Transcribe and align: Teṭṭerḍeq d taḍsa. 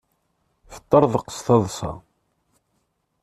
Teṭṭerḍeq 0.73 1.25
d 1.29 1.37
taḍsa. 1.45 1.91